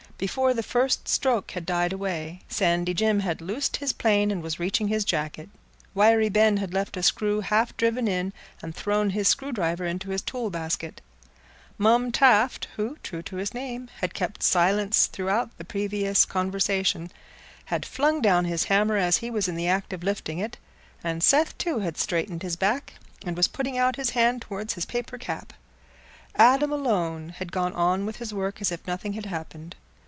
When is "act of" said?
19.67-20.03